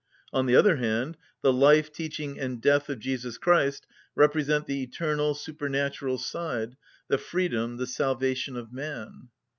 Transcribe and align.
On 0.33 0.47
the 0.47 0.55
other 0.55 0.77
hand, 0.77 1.15
the 1.43 1.53
life, 1.53 1.91
teaching, 1.93 2.39
and 2.39 2.59
death 2.59 2.89
of 2.89 2.97
Jesus 2.97 3.37
Christ 3.37 3.85
represent 4.15 4.65
the 4.65 4.81
eternal, 4.81 5.35
supernatural 5.35 6.17
side, 6.17 6.75
the 7.07 7.19
freedom, 7.19 7.77
the 7.77 7.85
salvation 7.85 8.57
of 8.57 8.73
man. 8.73 9.29